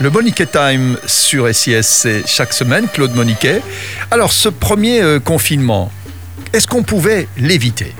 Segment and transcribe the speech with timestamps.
[0.00, 3.62] Le Moniquet Time sur SIS, c'est chaque semaine, Claude Moniquet.
[4.10, 5.92] Alors, ce premier euh, confinement,
[6.52, 7.94] est-ce qu'on pouvait l'éviter?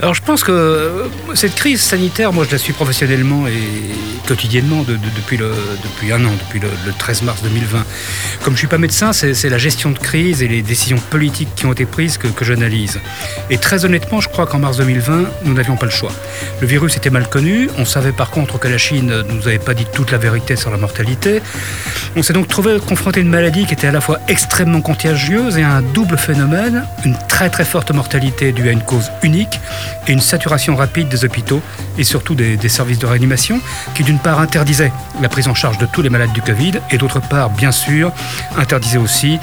[0.00, 3.52] Alors je pense que euh, cette crise sanitaire, moi je la suis professionnellement et
[4.26, 7.78] quotidiennement depuis, depuis un an, depuis le, 13 mars 2020.
[7.78, 7.86] Comme
[8.44, 11.66] je ne suis pas médecin, c'est la gestion de crise et les décisions politiques qui
[11.66, 12.98] ont été prises que, que j'analyse.
[13.50, 16.12] Et très honnêtement, je crois qu'en mars 2020, nous n'avions pas le choix.
[16.62, 19.58] Le virus était mal connu, on savait par contre que la Chine ne nous avait
[19.58, 21.42] pas dit toute la vérité sur la mortalité.
[22.16, 25.58] On s'est donc trouvé confronté à une maladie qui était à la fois extrêmement contagieuse
[25.58, 29.59] et un double phénomène, une très très forte mortalité due à une cause unique
[30.06, 31.60] et une saturation rapide des hôpitaux
[31.98, 33.60] et surtout des, services de réanimation
[33.94, 36.98] qui d'une part interdisaient la prise en charge de tous les malades du Covid et
[36.98, 38.12] d'autre part, bien sûr,
[38.56, 39.38] interdisaient aussi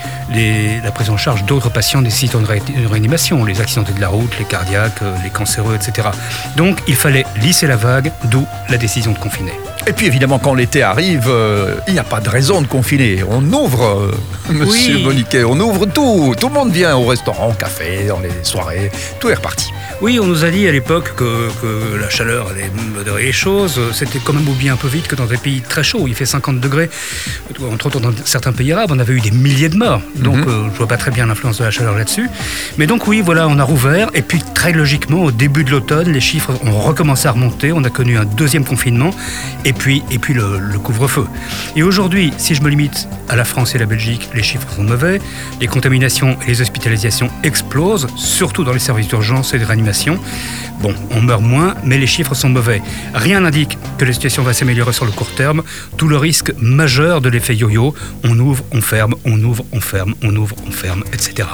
[0.83, 4.31] la prise en charge d'autres patients des sites de réanimation, les accidentés de la route,
[4.39, 6.09] les cardiaques, euh, les cancéreux, etc.
[6.55, 9.53] Donc il fallait lisser la vague, d'où la décision de confiner.
[9.87, 13.23] Et puis évidemment, quand l'été arrive, euh, il n'y a pas de raison de confiner.
[13.29, 14.11] On ouvre, euh,
[14.49, 16.35] monsieur Boniquet, on ouvre tout.
[16.37, 18.91] Tout le monde vient au restaurant, au café, dans les soirées.
[19.21, 19.71] Tout est reparti.
[19.99, 21.49] Oui, on nous a dit à l'époque que,
[21.99, 23.81] la chaleur allait modérer les choses.
[23.93, 26.13] C'était quand même oublié un peu vite que dans des pays très chauds, où il
[26.13, 26.89] fait 50 degrés,
[27.71, 30.01] entre autres dans certains pays arabes, on avait eu des milliers de morts.
[30.15, 30.47] Donc mhm.
[30.47, 32.29] euh, je vois pas très bien l'influence de la chaleur là-dessus.
[32.77, 34.11] Mais donc oui, voilà, on a rouvert.
[34.13, 37.73] Et puis très logiquement, au début de l'automne, les chiffres ont recommencé à remonter.
[37.73, 39.09] On a connu un deuxième confinement
[39.65, 41.25] et puis, et puis le, le couvre-feu.
[41.75, 44.83] Et aujourd'hui, si je me limite à la France et la Belgique, les chiffres sont
[44.83, 45.19] mauvais.
[45.59, 49.86] Les contaminations et les hospitalisations explosent, surtout dans les services d'urgence et de réanimation
[50.81, 52.81] Bon, on meurt moins, mais les chiffres sont mauvais.
[53.13, 55.63] Rien n'indique que la situation va s'améliorer sur le court terme,
[55.97, 57.93] tout le risque majeur de l'effet yo-yo.
[58.23, 61.47] On ouvre, on ferme, on ouvre, on ferme, on ouvre, on ferme, etc.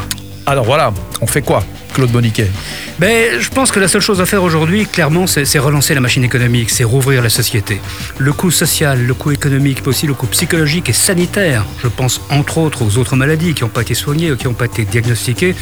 [0.46, 2.50] Alors voilà, on fait quoi, Claude Boniquet
[3.00, 6.24] ben, Je pense que la seule chose à faire aujourd'hui, clairement, c'est relancer la machine
[6.24, 7.80] économique, c'est rouvrir la société.
[8.18, 12.20] Le coût social, le coût économique, mais aussi le coût psychologique et sanitaire, je pense
[12.30, 14.84] entre autres aux autres maladies qui n'ont pas été soignées ou qui n'ont pas été
[14.84, 15.56] diagnostiquées,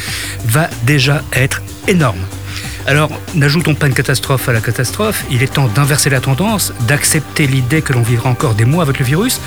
[0.46, 2.20] va déjà être énorme.
[2.86, 7.46] Alors, n'ajoutons pas une catastrophe à la catastrophe, il est temps d'inverser la tendance, d'accepter
[7.46, 9.40] l'idée que l'on vivra encore des mois avec le virus,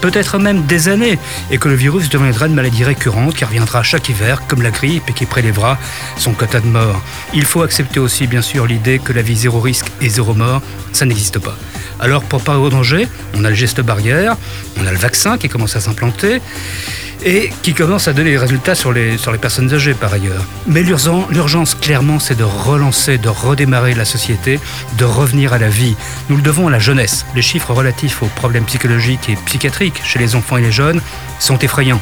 [0.00, 1.18] peut-être même des années,
[1.50, 5.08] et que le virus deviendra une maladie récurrente qui reviendra chaque hiver, comme la grippe,
[5.08, 5.78] et qui prélèvera
[6.16, 7.00] son quota de mort.
[7.32, 10.60] Il faut accepter aussi, bien sûr, l'idée que la vie zéro risque et zéro mort,
[10.92, 11.56] ça n'existe pas.
[12.00, 14.36] Alors, pour parer au danger, on a le geste barrière,
[14.80, 16.40] on a le vaccin qui commence à s'implanter,
[17.24, 20.44] et qui commence à donner des résultats sur les, sur les personnes âgées par ailleurs.
[20.66, 24.58] Mais l'urgence, clairement, c'est de relancer, de redémarrer la société,
[24.98, 25.96] de revenir à la vie.
[26.28, 27.26] Nous le devons à la jeunesse.
[27.34, 31.00] Les chiffres relatifs aux problèmes psychologiques et psychiatriques chez les enfants et les jeunes
[31.38, 32.00] sont effrayants.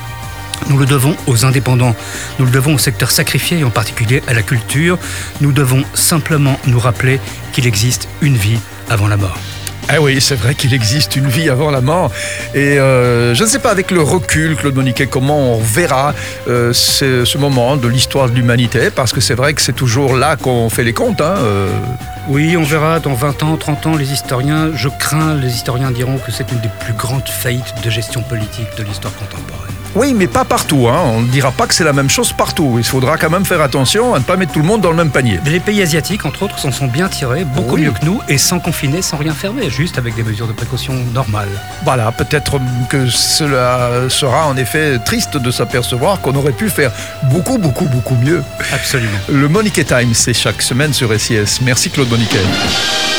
[0.68, 1.94] Nous le devons aux indépendants,
[2.38, 4.98] nous le devons au secteur sacrifié et en particulier à la culture.
[5.40, 7.20] Nous devons simplement nous rappeler
[7.52, 8.58] qu'il existe une vie
[8.90, 9.38] avant la mort.
[9.90, 12.10] Ah oui, c'est vrai qu'il existe une vie avant la mort.
[12.54, 16.14] Et euh, je ne sais pas avec le recul, Claude Moniquet, comment on verra
[16.46, 20.36] euh, ce, moment de l'histoire de l'humanité, parce que c'est vrai que c'est toujours là
[20.36, 21.22] qu'on fait les comptes.
[21.22, 21.68] Hein, euh.
[22.28, 26.18] Oui, on verra dans 20 ans, 30 ans, les historiens, je crains, les historiens diront
[26.18, 29.72] que c'est une des plus grandes faillites de gestion politique de l'histoire contemporaine.
[29.94, 30.86] Oui, mais pas partout.
[30.88, 31.00] Hein.
[31.06, 32.74] On ne dira pas que c'est la même chose partout.
[32.76, 34.96] Il faudra quand même faire attention à ne pas mettre tout le monde dans le
[34.96, 35.40] même panier.
[35.46, 38.60] Les pays asiatiques, entre autres, s'en sont bien tirés, beaucoup mieux que nous, et sans
[38.60, 41.48] confiner, sans rien fermer, juste avec des mesures de précaution normales.
[41.84, 46.92] Voilà, peut-être que cela sera en effet triste de s'apercevoir qu'on aurait pu faire
[47.24, 48.42] beaucoup, beaucoup, beaucoup mieux.
[48.72, 49.18] Absolument.
[49.30, 51.60] Le Monique Time, c'est chaque semaine sur SIS.
[51.62, 53.17] Merci Claude Moniquet.